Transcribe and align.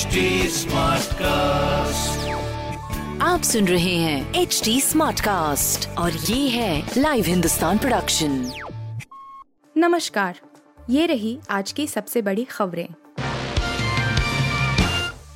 HD 0.00 0.06
cast 1.14 2.28
आप 3.22 3.42
सुन 3.42 3.68
रहे 3.68 3.96
हैं 3.96 4.34
एच 4.34 4.62
डी 4.64 4.80
स्मार्ट 4.80 5.20
कास्ट 5.20 5.88
और 5.88 6.12
ये 6.12 6.48
है 6.48 6.90
लाइव 6.98 7.24
हिंदुस्तान 7.24 7.78
प्रोडक्शन 7.78 8.52
नमस्कार 9.76 10.40
ये 10.90 11.06
रही 11.06 11.38
आज 11.50 11.72
की 11.72 11.86
सबसे 11.86 12.22
बड़ी 12.22 12.44
खबरें। 12.44 12.88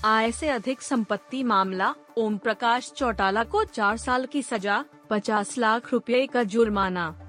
आय 0.05 0.33
से 0.33 0.49
अधिक 0.49 0.83
संपत्ति 0.83 1.43
मामला 1.43 1.95
ओम 2.19 2.37
प्रकाश 2.37 2.93
चौटाला 2.97 3.45
को 3.45 3.65
चार 3.65 3.97
साल 3.97 4.27
की 4.27 4.43
सजा 4.43 4.85
पचास 5.11 5.59
लाख 5.59 5.93
रुपए 5.93 6.27
का 6.27 6.43
जुर्माना। 6.43 7.24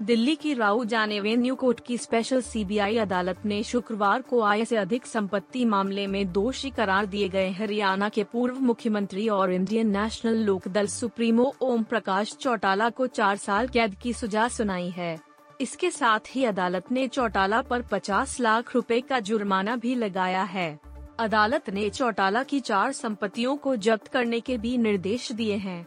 दिल्ली 0.00 0.34
की 0.34 0.54
राउ 0.54 0.84
जानेवेन्यू 0.84 1.54
कोर्ट 1.54 1.80
की 1.80 1.98
स्पेशल 1.98 2.40
सीबीआई 2.42 2.96
अदालत 2.96 3.44
ने 3.44 3.62
शुक्रवार 3.62 4.22
को 4.22 4.40
आय 4.40 4.64
से 4.64 4.76
अधिक 4.76 5.06
संपत्ति 5.06 5.64
मामले 5.64 6.06
में 6.06 6.32
दोषी 6.32 6.70
करार 6.70 7.06
दिए 7.06 7.28
गए 7.28 7.50
हरियाणा 7.50 8.08
के 8.08 8.24
पूर्व 8.24 8.60
मुख्यमंत्री 8.60 9.28
और 9.28 9.52
Indian 9.52 9.90
National 9.90 10.36
Lokdal 10.36 10.86
supremo 10.86 11.54
Om 11.60 11.82
Prakash 11.82 12.36
Chautala 12.40 12.90
को 12.90 13.06
चार 13.06 13.36
साल 13.36 13.68
कैद 13.68 13.94
की 13.94 14.12
सजा 14.12 14.48
सुनाई 14.48 14.88
है। 14.90 15.18
इसके 15.60 15.90
साथ 15.90 16.20
ही 16.28 16.44
अदालत 16.44 16.92
ने 16.92 17.08
चौटाला 17.08 17.62
पर 17.62 17.82
50 17.82 18.40
लाख 18.40 18.74
रुपए 18.74 19.00
का 19.00 19.20
जुर्माना 19.20 19.76
भी 19.76 19.94
लगाया 19.94 20.42
है। 20.42 20.80
अदालत 21.18 21.70
ने 21.70 21.90
चौटाला 21.90 22.42
की 22.42 22.60
चार 22.60 22.92
संपत्तियों 22.92 23.56
को 23.56 23.76
जब्त 23.76 24.08
करने 24.08 24.40
के 24.40 24.58
भी 24.58 24.76
निर्देश 24.78 25.32
दिए 25.32 25.56
हैं। 25.56 25.86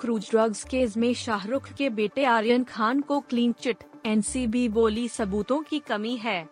क्रूज 0.00 0.28
ड्रग्स 0.30 0.62
केस 0.64 0.96
में 0.96 1.12
शाहरुख 1.14 1.72
के 1.72 1.88
बेटे 1.90 2.24
आर्यन 2.24 2.62
खान 2.64 3.00
को 3.00 3.18
क्लीन 3.20 3.52
चिट, 3.52 3.76
एनसीबी 4.06 4.68
बोली 4.68 5.08
सबूतों 5.08 5.60
की 5.62 5.78
कमी 5.78 6.16
है। 6.16 6.48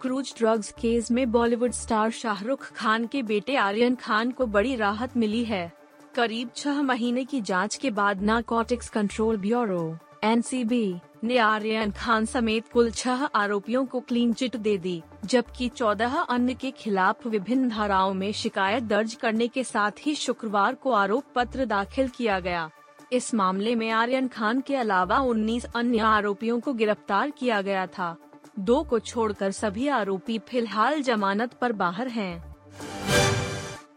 क्रूज 0.00 0.32
ड्रग्स 0.38 0.70
केस 0.72 1.10
में 1.10 1.32
बॉलीवुड 1.32 1.72
स्टार 1.72 2.10
शाहरुख 2.10 2.70
खान 2.72 3.06
के 3.06 3.22
बेटे 3.22 3.56
आर्यन 3.56 3.94
खान 3.94 4.30
को 4.30 4.46
बड़ी 4.46 4.76
राहत 4.76 5.16
मिली 5.16 5.44
है। 5.44 5.72
करीब 6.14 6.50
छह 6.56 6.80
महीने 6.82 7.24
की 7.24 7.40
जाँच 7.40 7.76
के 7.76 7.90
बाद 7.90 8.22
नारकोटिक्स 8.22 8.88
कंट्रोल 8.88 9.36
ब्यूरो, 9.36 9.96
एनसीबी, 10.24 10.94
ने 11.24 11.38
आर्यन 11.38 11.90
खान 11.90 12.24
समेत 12.24 12.68
कुल 12.68 12.90
छह 12.90 13.24
आरोपियों 13.24 13.84
को 13.86 14.00
क्लीन 14.00 14.32
चिट 14.32 14.56
दे 14.56 14.78
दी, 14.78 15.02
जबकि 15.24 15.68
चौदह 15.68 16.18
अन्य 16.20 16.54
के 16.54 16.70
खिलाफ 16.70 17.26
विभिन्न 17.26 17.68
धाराओं 17.68 18.14
में 18.14 18.32
शिकायत 18.32 18.82
दर्ज 18.82 19.14
करने 19.14 19.48
के 19.48 19.64
साथ 19.64 20.06
ही 20.06 20.14
शुक्रवार 20.14 20.74
को 20.74 20.92
आरोप 20.92 21.24
पत्र 21.34 21.64
दाखिल 21.64 22.08
किया 22.08 22.40
गया। 22.40 22.70
इस 23.12 23.34
मामले 23.34 23.74
में 23.74 23.90
आर्यन 23.90 24.28
खान 24.28 24.60
के 24.60 24.76
अलावा 24.76 25.18
19 25.18 25.64
अन्य 25.74 25.98
आरोपियों 25.98 26.58
को 26.60 26.72
गिरफ़्तार 26.72 27.30
किया 27.30 27.60
गया 27.62 27.86
था 27.86 28.16
दो 28.58 28.82
को 28.82 28.98
छोड़कर 28.98 29.50
सभी 29.50 29.88
आरोपी 29.88 30.38
फ़िलहाल 30.38 31.02
जमानत 31.02 31.52
पर 31.52 31.72
बाहर 31.72 32.08
हैं। 32.08 32.54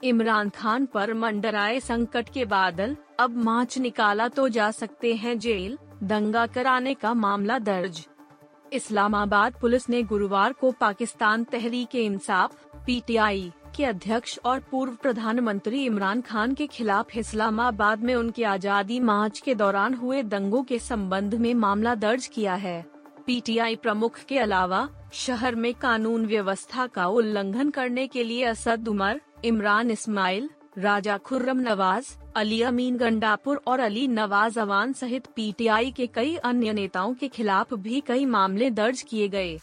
इमरान 0.03 0.49
खान 0.49 0.85
पर 0.85 1.13
मंडराए 1.13 1.79
संकट 1.79 2.29
के 2.29 2.45
बादल, 2.45 2.95
अब 3.19 3.37
मार्च 3.37 3.77
निकाला 3.77 4.27
तो 4.27 4.47
जा 4.49 4.69
सकते 4.71 5.13
हैं 5.15 5.37
जेल, 5.39 5.77
दंगा 6.03 6.45
कराने 6.47 6.93
का 6.93 7.13
मामला 7.13 7.59
दर्ज 7.59 8.05
इस्लामाबाद 8.73 9.53
पुलिस 9.61 9.89
ने 9.89 10.03
गुरुवार 10.03 10.53
को 10.53 10.71
पाकिस्तान 10.71 11.43
तहरीक 11.43 11.95
इंसाफ 11.95 12.68
पीटीआई 12.89 13.51
के 13.75 13.83
अध्यक्ष 13.85 14.37
और 14.45 14.59
पूर्व 14.71 14.93
प्रधानमंत्री 15.01 15.83
इमरान 15.85 16.21
खान 16.21 16.53
के 16.53 16.65
खिलाफ 16.67 17.15
इस्लामाबाद 17.17 18.03
में 18.03 18.13
उनके 18.15 18.43
आज़ादी 18.43 18.99
मार्च 18.99 19.39
के 19.39 19.53
दौरान 19.55 19.93
हुए 19.93 20.21
दंगों 20.23 20.61
के 20.63 20.79
संबंध 20.79 21.35
में 21.35 21.53
मामला 21.53 21.93
दर्ज 21.95 22.25
किया 22.27 22.53
है। 22.55 22.81
पीटीआई 23.25 23.75
प्रमुख 23.75 24.17
के 24.19 24.39
अलावा, 24.39 24.87
शहर 25.13 25.55
में 25.55 25.73
कानून 25.73 26.25
व्यवस्था 26.25 26.87
का 26.87 27.05
उल्लंघन 27.07 27.69
करने 27.69 28.07
के 28.07 28.23
लिए 28.23 28.43
असद 28.43 28.87
उमर, 28.87 29.21
इमरान 29.45 29.91
इस्माइल, 29.91 30.49
राजा 30.77 31.17
खुर्रम 31.17 31.59
नवाज़, 31.59 32.07
अली 32.35 32.61
अमीन 32.61 32.97
गंडापुर 32.97 33.61
और 33.67 33.79
अली 33.79 34.07
नवाज़ 34.07 34.59
अवान 34.59 34.93
सहित 34.93 35.27
पीटीआई 35.35 35.91
के 35.91 36.07
कई 36.07 36.35
अन्य 36.35 36.73
नेताओं 36.73 37.13
के 37.13 37.27
खिलाफ 37.27 37.73
भी 37.75 38.01
कई 38.07 38.25
मामले 38.27 38.69
दर्ज 38.71 39.01
किए 39.01 39.27
गए। 39.27 39.59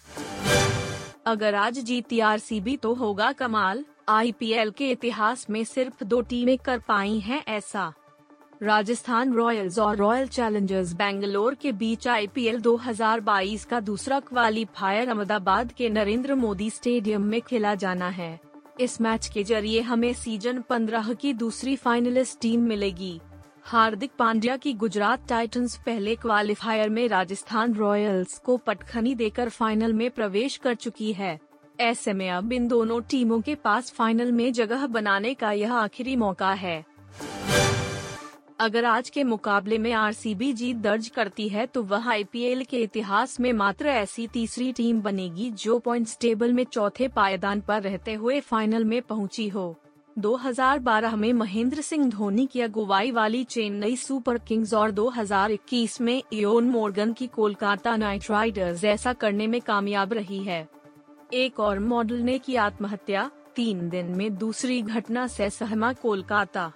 अगर 1.26 1.54
आज 1.54 1.78
जीती 1.78 2.18
आरसीबी 2.20 2.76
तो 2.76 2.92
होगा 2.94 3.30
कमाल। 3.32 3.84
आईपीएल 4.08 4.70
के 4.70 4.90
इतिहास 4.90 5.46
में 5.50 5.64
सिर्फ़ 5.64 6.04
दो 6.04 6.20
टीमें 6.20 6.58
कर 6.58 6.78
पाई 6.78 7.18
हैं 7.18 7.42
ऐसा। 7.48 7.92
राजस्थान 8.62 9.32
रॉयल्स 9.32 9.78
और 9.78 9.96
रॉयल 9.96 10.28
चैलेंजर्स 10.28 10.92
बेंगलोर 10.92 11.54
के 11.54 11.72
बीच 11.72 12.08
आईपीएल 12.08 12.60
2022 12.60 13.64
का 13.64 13.80
दूसरा 13.80 14.20
क्वालिफायर 14.20 15.08
अहमदाबाद 15.08 15.72
के 15.72 15.88
नरेंद्र 15.88 16.34
मोदी 16.34 16.70
स्टेडियम 16.70 17.22
में 17.22 17.40
खेला 17.42 17.74
जाना 17.74 18.08
है। 18.08 18.38
इस 18.80 19.00
मैच 19.00 19.26
के 19.26 19.44
ज़रिए 19.44 19.80
हमें 19.80 20.12
सीज़न 20.14 20.60
15 20.60 21.14
की 21.14 21.32
दूसरी 21.32 21.76
फाइनलिस्ट 21.76 22.40
टीम 22.40 22.60
मिलेगी। 22.60 23.20
हार्दिक 23.66 24.10
पांड्या 24.18 24.56
की 24.56 24.72
गुजरात 24.72 25.26
टाइटंस 25.28 25.74
पहले 25.76 26.14
क्वालिफायर 26.16 26.88
में 26.88 27.06
राजस्थान 27.08 27.72
रॉयल्स 27.74 28.38
को 28.38 28.56
पटखनी 28.56 29.14
देकर 29.14 29.48
फाइनल 29.48 29.92
में 29.92 30.10
प्रवेश 30.10 30.56
कर 30.56 30.74
चुकी 30.74 31.12
है। 31.12 31.38
ऐसे 31.80 32.12
में 32.12 32.28
अब 32.30 32.52
इन 32.52 32.68
दोनों 32.68 33.00
टीमों 33.10 33.40
के 33.40 33.54
पास 33.54 33.90
फाइनल 33.90 34.30
में 34.32 34.52
जगह 34.52 34.86
बनाने 34.86 35.32
का 35.34 35.50
यह 35.52 35.72
आखिरी 35.74 36.14
मौका 36.16 36.52
है। 36.52 36.84
अगर 38.60 38.84
आज 38.84 39.10
के 39.10 39.24
मुकाबले 39.24 39.78
में 39.78 39.92
आरसीबी 39.92 40.52
जीत 40.52 40.76
दर्ज 40.76 41.08
करती 41.08 41.48
है 41.48 41.66
तो 41.66 41.82
वह 41.82 42.08
आईपीएल 42.10 42.64
के 42.64 42.82
इतिहास 42.82 43.38
में 43.40 43.52
मात्र 43.52 43.86
ऐसी 43.86 44.26
तीसरी 44.26 44.72
टीम 44.72 45.00
बनेगी 45.00 45.50
जो 45.56 45.78
पॉइंट्स 45.78 46.16
टेबल 46.20 46.52
में 46.52 46.64
चौथे 46.64 47.08
पायदान 47.08 47.60
पर 47.60 47.82
रहते 47.82 48.14
हुए 48.14 48.38
फाइनल 48.42 48.84
में 48.84 49.00
पहुँची 49.02 49.48
हो। 49.48 49.74
2012 50.18 51.14
में 51.16 51.32
महेंद्र 51.32 51.80
सिंह 51.80 52.08
धोनी 52.10 52.46
की 52.46 52.60
अगुवाई 52.60 53.10
वाली 53.10 53.44
चेन्नई 53.44 53.96
सुपर 53.96 54.38
किंग्स 54.38 54.74
और 54.74 54.90
2021 54.90 56.00
में 56.00 56.22
इयोन 56.32 56.64
मोर्गन 56.64 57.12
की 57.12 57.26
कोलकाता 57.26 57.96
नाइट 57.96 58.30
राइडर्स 58.30 58.84
ऐसा 58.84 59.12
करने 59.12 59.46
में 59.46 59.60
कामयाब 59.60 60.12
रही 60.12 60.44
है। 60.44 60.68
एक 61.32 61.60
और 61.60 61.78
मॉडल 61.78 62.16
ने 62.16 62.38
की 62.38 62.56
आत्महत्या, 62.56 63.30
तीन 63.56 63.88
दिन 63.88 64.06
में 64.06 64.36
दूसरी 64.36 64.82
घटना 64.82 65.26
से 65.26 65.50
सहमा 65.50 65.92
कोलकाता। 65.92 66.72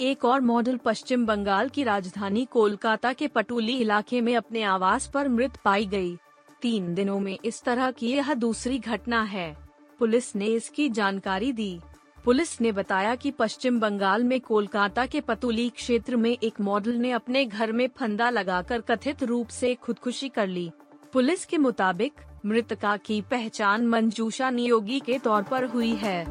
एक 0.00 0.24
और 0.24 0.40
मॉडल 0.40 0.76
पश्चिम 0.76 1.26
बंगाल 1.26 1.68
की 1.68 1.82
राजधानी 1.82 2.44
कोलकाता 2.44 3.12
के 3.12 3.28
पटुली 3.28 3.76
इलाके 3.76 4.20
में 4.20 4.36
अपने 4.36 4.62
आवास 4.62 5.06
पर 5.06 5.28
मृत 5.28 5.56
पाई 5.64 5.86
गई। 5.86 6.16
तीन 6.62 6.94
दिनों 6.94 7.20
में 7.20 7.38
इस 7.44 7.62
तरह 7.62 7.90
की 7.90 8.12
यह 8.12 8.34
दूसरी 8.34 8.78
घटना 8.78 9.22
है। 9.22 9.67
पुलिस 9.98 10.36
ने 10.36 10.46
इसकी 10.46 10.88
जानकारी 10.88 11.52
दी। 11.52 11.80
पुलिस 12.24 12.60
ने 12.60 12.72
बताया 12.72 13.14
कि 13.14 13.30
पश्चिम 13.30 13.80
बंगाल 13.80 14.24
में 14.24 14.40
कोलकाता 14.40 15.06
के 15.06 15.20
पतुली 15.20 15.68
क्षेत्र 15.68 16.16
में 16.16 16.30
एक 16.42 16.60
मॉडल 16.60 16.94
ने 16.94 17.10
अपने 17.10 17.44
घर 17.44 17.72
में 17.72 17.88
फंदा 17.98 18.30
लगाकर 18.30 18.80
कथित 18.80 19.22
रूप 19.22 19.48
से 19.48 19.74
खुदकुशी 19.74 20.28
कर 20.28 20.46
ली। 20.46 20.70
पुलिस 21.12 21.44
के 21.44 21.58
मुताबिक, 21.58 22.12
मृतका 22.46 22.96
की 22.96 23.20
पहचान 23.20 23.86
मंजूषा 23.86 24.50
नियोगी 24.50 25.00
के 25.00 25.18
तौर 25.18 25.42
पर 25.42 25.64
हुई 25.64 25.94
है। 25.94 26.26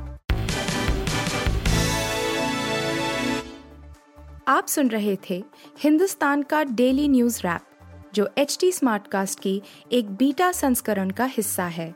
आप 4.47 4.67
सुन 4.67 4.89
रहे 4.89 5.17
थे 5.29 5.43
हिंदुस्तान 5.79 6.41
का 6.41 6.63
डेली 6.63 7.07
न्यूज़ 7.07 7.39
रैप, 7.39 7.61
जो 8.13 8.29
एच 8.37 8.57
टी 8.61 8.71
स्मार्ट 8.71 9.07
कास्ट 9.07 9.39
की 9.39 9.61
एक 9.91 10.11
बीटा 10.11 10.51
संस्करण 10.51 11.09
का 11.09 11.25
हिस्सा 11.25 11.65
है। 11.65 11.95